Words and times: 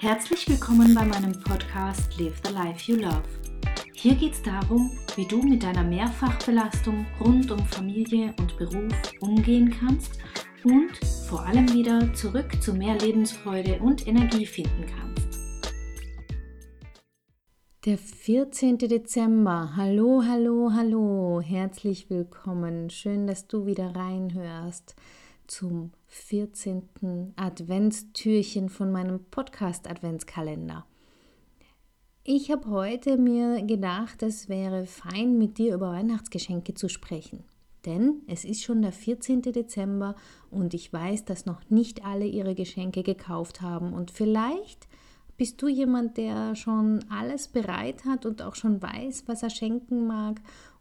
Herzlich 0.00 0.48
willkommen 0.48 0.94
bei 0.94 1.04
meinem 1.04 1.38
Podcast 1.42 2.18
Live 2.18 2.40
the 2.42 2.54
Life 2.54 2.90
You 2.90 2.96
Love. 2.96 3.22
Hier 3.92 4.14
geht 4.14 4.32
es 4.32 4.42
darum, 4.42 4.90
wie 5.14 5.26
du 5.26 5.42
mit 5.42 5.62
deiner 5.62 5.84
Mehrfachbelastung 5.84 7.04
rund 7.20 7.50
um 7.50 7.58
Familie 7.66 8.34
und 8.38 8.56
Beruf 8.56 8.94
umgehen 9.20 9.68
kannst 9.78 10.18
und 10.64 10.96
vor 11.28 11.44
allem 11.44 11.70
wieder 11.74 12.14
zurück 12.14 12.62
zu 12.62 12.72
mehr 12.72 12.96
Lebensfreude 12.98 13.78
und 13.80 14.06
Energie 14.06 14.46
finden 14.46 14.86
kannst. 14.86 15.38
Der 17.84 17.98
14. 17.98 18.78
Dezember. 18.78 19.76
Hallo, 19.76 20.22
hallo, 20.26 20.70
hallo. 20.74 21.42
Herzlich 21.42 22.08
willkommen. 22.08 22.88
Schön, 22.88 23.26
dass 23.26 23.48
du 23.48 23.66
wieder 23.66 23.94
reinhörst 23.94 24.96
zum 25.50 25.90
14. 26.06 27.32
Adventstürchen 27.34 28.68
von 28.68 28.92
meinem 28.92 29.24
Podcast 29.30 29.90
Adventskalender. 29.90 30.86
Ich 32.22 32.52
habe 32.52 32.70
heute 32.70 33.16
mir 33.16 33.60
gedacht, 33.62 34.22
es 34.22 34.48
wäre 34.48 34.86
fein, 34.86 35.38
mit 35.38 35.58
dir 35.58 35.74
über 35.74 35.90
Weihnachtsgeschenke 35.90 36.74
zu 36.74 36.88
sprechen. 36.88 37.42
Denn 37.84 38.22
es 38.28 38.44
ist 38.44 38.62
schon 38.62 38.82
der 38.82 38.92
14. 38.92 39.42
Dezember 39.42 40.14
und 40.50 40.72
ich 40.72 40.92
weiß, 40.92 41.24
dass 41.24 41.46
noch 41.46 41.68
nicht 41.68 42.04
alle 42.04 42.26
ihre 42.26 42.54
Geschenke 42.54 43.02
gekauft 43.02 43.60
haben. 43.60 43.92
Und 43.92 44.12
vielleicht 44.12 44.86
bist 45.36 45.60
du 45.62 45.66
jemand, 45.66 46.16
der 46.16 46.54
schon 46.54 47.04
alles 47.10 47.48
bereit 47.48 48.04
hat 48.04 48.24
und 48.24 48.42
auch 48.42 48.54
schon 48.54 48.80
weiß, 48.80 49.24
was 49.26 49.42
er 49.42 49.50
schenken 49.50 50.06
mag 50.06 50.40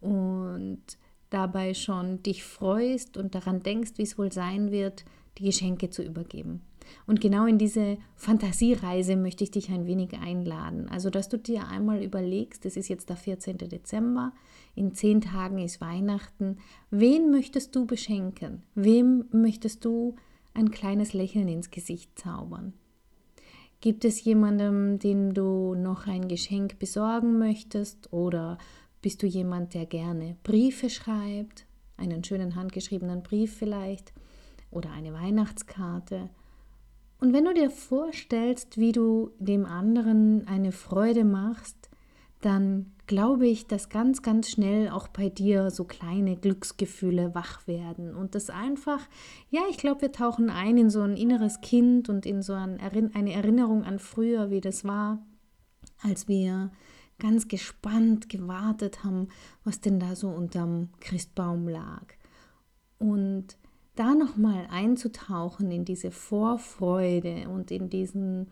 und 0.00 0.82
dabei 1.30 1.74
schon 1.74 2.22
dich 2.22 2.44
freust 2.44 3.16
und 3.16 3.34
daran 3.34 3.62
denkst, 3.62 3.92
wie 3.96 4.02
es 4.02 4.18
wohl 4.18 4.32
sein 4.32 4.70
wird, 4.70 5.04
die 5.38 5.44
Geschenke 5.44 5.90
zu 5.90 6.02
übergeben. 6.02 6.62
Und 7.06 7.20
genau 7.20 7.46
in 7.46 7.58
diese 7.58 7.98
Fantasiereise 8.16 9.16
möchte 9.16 9.44
ich 9.44 9.50
dich 9.50 9.70
ein 9.70 9.86
wenig 9.86 10.14
einladen. 10.14 10.88
Also, 10.88 11.10
dass 11.10 11.28
du 11.28 11.38
dir 11.38 11.68
einmal 11.68 12.02
überlegst, 12.02 12.66
es 12.66 12.76
ist 12.76 12.88
jetzt 12.88 13.08
der 13.08 13.16
14. 13.16 13.58
Dezember, 13.58 14.32
in 14.74 14.94
zehn 14.94 15.20
Tagen 15.20 15.58
ist 15.58 15.80
Weihnachten. 15.80 16.58
Wen 16.90 17.30
möchtest 17.30 17.74
du 17.76 17.86
beschenken? 17.86 18.62
Wem 18.74 19.24
möchtest 19.32 19.84
du 19.84 20.16
ein 20.54 20.70
kleines 20.70 21.12
Lächeln 21.12 21.48
ins 21.48 21.70
Gesicht 21.70 22.18
zaubern? 22.18 22.72
Gibt 23.80 24.04
es 24.04 24.22
jemandem, 24.24 24.98
dem 24.98 25.32
du 25.32 25.74
noch 25.74 26.06
ein 26.06 26.28
Geschenk 26.28 26.78
besorgen 26.78 27.38
möchtest 27.38 28.12
oder 28.12 28.58
bist 29.02 29.22
du 29.22 29.26
jemand, 29.26 29.74
der 29.74 29.86
gerne 29.86 30.36
Briefe 30.42 30.90
schreibt, 30.90 31.66
einen 31.96 32.24
schönen 32.24 32.54
handgeschriebenen 32.54 33.22
Brief 33.22 33.56
vielleicht 33.56 34.12
oder 34.70 34.90
eine 34.90 35.12
Weihnachtskarte? 35.12 36.30
Und 37.18 37.32
wenn 37.34 37.44
du 37.44 37.52
dir 37.52 37.70
vorstellst, 37.70 38.78
wie 38.78 38.92
du 38.92 39.30
dem 39.38 39.66
anderen 39.66 40.46
eine 40.46 40.72
Freude 40.72 41.24
machst, 41.24 41.90
dann 42.40 42.92
glaube 43.06 43.46
ich, 43.46 43.66
dass 43.66 43.90
ganz, 43.90 44.22
ganz 44.22 44.48
schnell 44.48 44.88
auch 44.88 45.08
bei 45.08 45.28
dir 45.28 45.70
so 45.70 45.84
kleine 45.84 46.36
Glücksgefühle 46.36 47.34
wach 47.34 47.66
werden. 47.66 48.14
Und 48.14 48.34
das 48.34 48.48
einfach, 48.48 49.00
ja, 49.50 49.60
ich 49.68 49.76
glaube, 49.76 50.02
wir 50.02 50.12
tauchen 50.12 50.48
ein 50.48 50.78
in 50.78 50.88
so 50.88 51.02
ein 51.02 51.16
inneres 51.16 51.60
Kind 51.60 52.08
und 52.08 52.24
in 52.24 52.40
so 52.40 52.54
eine 52.54 52.80
Erinnerung 52.80 53.84
an 53.84 53.98
früher, 53.98 54.50
wie 54.50 54.62
das 54.62 54.84
war, 54.84 55.22
als 56.02 56.28
wir 56.28 56.70
ganz 57.20 57.46
gespannt 57.46 58.28
gewartet 58.28 59.04
haben, 59.04 59.28
was 59.62 59.80
denn 59.80 60.00
da 60.00 60.16
so 60.16 60.28
unterm 60.28 60.88
Christbaum 60.98 61.68
lag. 61.68 62.02
Und 62.98 63.56
da 63.94 64.14
nochmal 64.14 64.66
einzutauchen 64.70 65.70
in 65.70 65.84
diese 65.84 66.10
Vorfreude 66.10 67.48
und 67.48 67.70
in 67.70 67.88
diesen, 67.90 68.48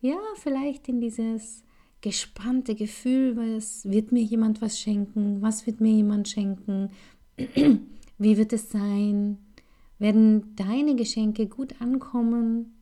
ja, 0.00 0.18
vielleicht 0.36 0.88
in 0.88 1.00
dieses 1.00 1.64
gespannte 2.00 2.74
Gefühl, 2.74 3.36
was 3.36 3.84
wird 3.84 4.12
mir 4.12 4.22
jemand 4.22 4.62
was 4.62 4.78
schenken, 4.78 5.42
was 5.42 5.66
wird 5.66 5.80
mir 5.80 5.92
jemand 5.92 6.28
schenken, 6.28 6.90
wie 8.18 8.36
wird 8.36 8.52
es 8.52 8.70
sein, 8.70 9.38
werden 9.98 10.56
deine 10.56 10.96
Geschenke 10.96 11.46
gut 11.46 11.80
ankommen, 11.80 12.74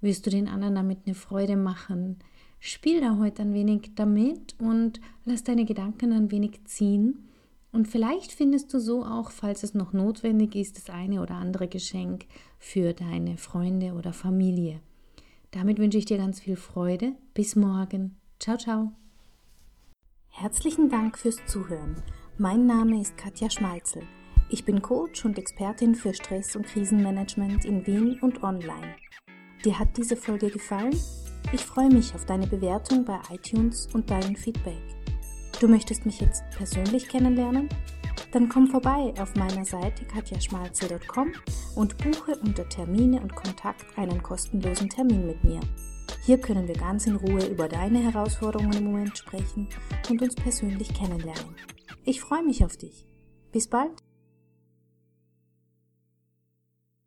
wirst 0.00 0.26
du 0.26 0.30
den 0.30 0.48
anderen 0.48 0.76
damit 0.76 1.00
eine 1.06 1.14
Freude 1.14 1.56
machen, 1.56 2.18
Spiel 2.58 3.00
da 3.00 3.18
heute 3.18 3.42
ein 3.42 3.54
wenig 3.54 3.92
damit 3.94 4.56
und 4.58 5.00
lass 5.24 5.44
deine 5.44 5.64
Gedanken 5.64 6.12
ein 6.12 6.30
wenig 6.30 6.64
ziehen. 6.64 7.28
Und 7.72 7.86
vielleicht 7.88 8.32
findest 8.32 8.72
du 8.72 8.80
so 8.80 9.04
auch, 9.04 9.30
falls 9.30 9.62
es 9.62 9.74
noch 9.74 9.92
notwendig 9.92 10.54
ist, 10.54 10.76
das 10.76 10.88
eine 10.88 11.20
oder 11.20 11.34
andere 11.34 11.68
Geschenk 11.68 12.26
für 12.58 12.94
deine 12.94 13.36
Freunde 13.36 13.92
oder 13.92 14.12
Familie. 14.12 14.80
Damit 15.50 15.78
wünsche 15.78 15.98
ich 15.98 16.06
dir 16.06 16.16
ganz 16.18 16.40
viel 16.40 16.56
Freude. 16.56 17.12
Bis 17.34 17.54
morgen. 17.56 18.16
Ciao, 18.38 18.56
ciao. 18.56 18.92
Herzlichen 20.28 20.88
Dank 20.88 21.18
fürs 21.18 21.38
Zuhören. 21.46 22.02
Mein 22.38 22.66
Name 22.66 23.00
ist 23.00 23.16
Katja 23.16 23.48
Schmalzel. 23.48 24.02
Ich 24.48 24.64
bin 24.64 24.80
Coach 24.80 25.24
und 25.24 25.38
Expertin 25.38 25.94
für 25.94 26.14
Stress- 26.14 26.54
und 26.54 26.66
Krisenmanagement 26.66 27.64
in 27.64 27.86
Wien 27.86 28.18
und 28.20 28.42
online. 28.42 28.96
Dir 29.64 29.78
hat 29.78 29.96
diese 29.96 30.16
Folge 30.16 30.50
gefallen? 30.50 30.94
Ich 31.52 31.64
freue 31.64 31.88
mich 31.88 32.14
auf 32.14 32.24
deine 32.24 32.46
Bewertung 32.46 33.04
bei 33.04 33.18
iTunes 33.30 33.88
und 33.92 34.10
dein 34.10 34.34
Feedback. 34.36 34.82
Du 35.60 35.68
möchtest 35.68 36.04
mich 36.04 36.20
jetzt 36.20 36.42
persönlich 36.50 37.08
kennenlernen? 37.08 37.68
Dann 38.32 38.48
komm 38.48 38.66
vorbei 38.66 39.14
auf 39.20 39.34
meiner 39.36 39.64
Seite 39.64 40.04
katjaschmalze.com 40.04 41.32
und 41.76 41.96
buche 41.98 42.36
unter 42.44 42.68
Termine 42.68 43.20
und 43.20 43.34
Kontakt 43.34 43.86
einen 43.96 44.22
kostenlosen 44.22 44.90
Termin 44.90 45.26
mit 45.26 45.44
mir. 45.44 45.60
Hier 46.24 46.38
können 46.38 46.66
wir 46.66 46.74
ganz 46.74 47.06
in 47.06 47.16
Ruhe 47.16 47.46
über 47.46 47.68
deine 47.68 48.00
Herausforderungen 48.00 48.76
im 48.76 48.84
Moment 48.84 49.16
sprechen 49.16 49.68
und 50.10 50.20
uns 50.20 50.34
persönlich 50.34 50.92
kennenlernen. 50.92 51.54
Ich 52.04 52.20
freue 52.20 52.44
mich 52.44 52.64
auf 52.64 52.76
dich. 52.76 53.06
Bis 53.52 53.68
bald! 53.68 54.05